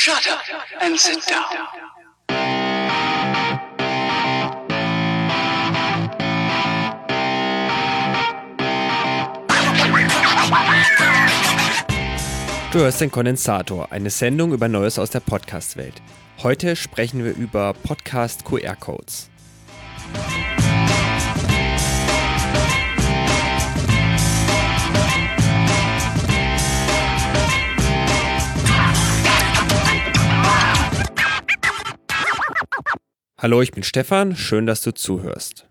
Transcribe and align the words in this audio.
Shut 0.00 0.28
up 0.28 0.38
and 0.80 0.96
sit 0.96 1.18
down. 1.28 1.42
Du 12.70 12.78
hörst 12.78 13.00
den 13.00 13.10
Kondensator, 13.10 13.90
eine 13.90 14.10
Sendung 14.10 14.52
über 14.52 14.68
Neues 14.68 15.00
aus 15.00 15.10
der 15.10 15.18
Podcast-Welt. 15.18 16.00
Heute 16.44 16.76
sprechen 16.76 17.24
wir 17.24 17.34
über 17.34 17.72
Podcast 17.72 18.44
Hallo, 33.40 33.62
ich 33.62 33.70
bin 33.70 33.84
Stefan, 33.84 34.34
schön, 34.34 34.66
dass 34.66 34.80
du 34.80 34.92
zuhörst. 34.92 35.64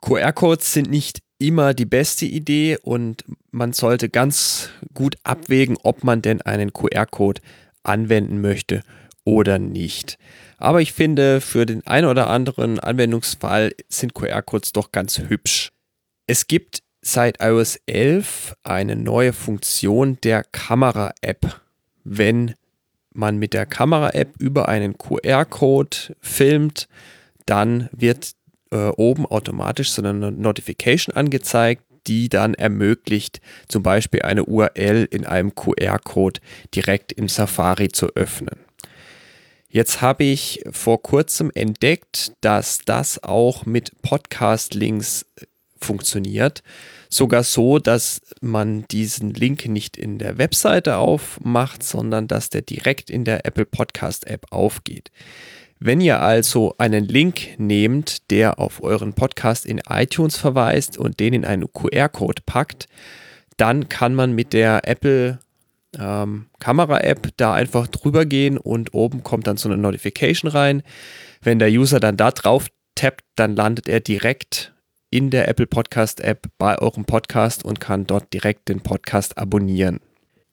QR-Codes 0.00 0.72
sind 0.72 0.88
nicht 0.88 1.18
immer 1.36 1.74
die 1.74 1.84
beste 1.84 2.24
Idee 2.24 2.78
und 2.80 3.24
man 3.50 3.74
sollte 3.74 4.08
ganz 4.08 4.70
gut 4.94 5.16
abwägen, 5.22 5.76
ob 5.82 6.02
man 6.02 6.22
denn 6.22 6.40
einen 6.40 6.72
QR-Code 6.72 7.42
anwenden 7.82 8.40
möchte 8.40 8.82
oder 9.22 9.58
nicht. 9.58 10.16
Aber 10.56 10.80
ich 10.80 10.94
finde, 10.94 11.42
für 11.42 11.66
den 11.66 11.86
einen 11.86 12.06
oder 12.06 12.28
anderen 12.30 12.80
Anwendungsfall 12.80 13.72
sind 13.90 14.14
QR-Codes 14.14 14.72
doch 14.72 14.90
ganz 14.90 15.18
hübsch. 15.18 15.72
Es 16.26 16.46
gibt 16.46 16.82
seit 17.02 17.42
iOS 17.42 17.80
11 17.84 18.56
eine 18.62 18.96
neue 18.96 19.34
Funktion 19.34 20.16
der 20.22 20.42
Kamera-App. 20.42 21.60
Wenn 22.02 22.54
man 23.14 23.38
mit 23.38 23.54
der 23.54 23.66
Kamera-App 23.66 24.34
über 24.38 24.68
einen 24.68 24.98
QR-Code 24.98 25.96
filmt, 26.20 26.88
dann 27.46 27.88
wird 27.92 28.32
äh, 28.70 28.88
oben 28.88 29.26
automatisch 29.26 29.90
so 29.90 30.02
eine 30.02 30.32
Notification 30.32 31.14
angezeigt, 31.14 31.82
die 32.06 32.28
dann 32.28 32.54
ermöglicht, 32.54 33.40
zum 33.68 33.82
Beispiel 33.82 34.22
eine 34.22 34.44
URL 34.44 35.08
in 35.10 35.24
einem 35.24 35.54
QR-Code 35.54 36.40
direkt 36.74 37.12
im 37.12 37.28
Safari 37.28 37.88
zu 37.88 38.08
öffnen. 38.14 38.58
Jetzt 39.68 40.02
habe 40.02 40.24
ich 40.24 40.62
vor 40.70 41.02
kurzem 41.02 41.50
entdeckt, 41.54 42.32
dass 42.42 42.78
das 42.84 43.22
auch 43.24 43.66
mit 43.66 43.90
Podcast-Links 44.02 45.26
funktioniert. 45.84 46.62
Sogar 47.08 47.44
so, 47.44 47.78
dass 47.78 48.20
man 48.40 48.86
diesen 48.88 49.32
Link 49.32 49.66
nicht 49.66 49.96
in 49.96 50.18
der 50.18 50.38
Webseite 50.38 50.96
aufmacht, 50.96 51.82
sondern 51.82 52.26
dass 52.26 52.50
der 52.50 52.62
direkt 52.62 53.10
in 53.10 53.24
der 53.24 53.46
Apple 53.46 53.66
Podcast 53.66 54.26
App 54.26 54.46
aufgeht. 54.50 55.12
Wenn 55.78 56.00
ihr 56.00 56.20
also 56.20 56.74
einen 56.78 57.04
Link 57.04 57.58
nehmt, 57.58 58.30
der 58.30 58.58
auf 58.58 58.82
euren 58.82 59.12
Podcast 59.12 59.66
in 59.66 59.82
iTunes 59.88 60.36
verweist 60.36 60.98
und 60.98 61.20
den 61.20 61.34
in 61.34 61.44
einen 61.44 61.72
QR-Code 61.72 62.42
packt, 62.46 62.88
dann 63.56 63.88
kann 63.88 64.14
man 64.14 64.32
mit 64.32 64.52
der 64.52 64.88
Apple 64.88 65.38
ähm, 65.98 66.46
Kamera-App 66.58 67.28
da 67.36 67.54
einfach 67.54 67.88
drüber 67.88 68.26
gehen 68.26 68.58
und 68.58 68.94
oben 68.94 69.22
kommt 69.22 69.46
dann 69.46 69.56
so 69.56 69.68
eine 69.68 69.78
Notification 69.78 70.50
rein. 70.50 70.82
Wenn 71.42 71.58
der 71.58 71.70
User 71.70 72.00
dann 72.00 72.16
da 72.16 72.30
drauf 72.30 72.68
tappt, 72.94 73.24
dann 73.36 73.56
landet 73.56 73.88
er 73.88 74.00
direkt 74.00 74.73
in 75.14 75.30
der 75.30 75.46
Apple 75.46 75.68
Podcast 75.68 76.20
App 76.20 76.48
bei 76.58 76.76
eurem 76.80 77.04
Podcast 77.04 77.64
und 77.64 77.78
kann 77.78 78.04
dort 78.04 78.32
direkt 78.32 78.68
den 78.68 78.80
Podcast 78.80 79.38
abonnieren. 79.38 80.00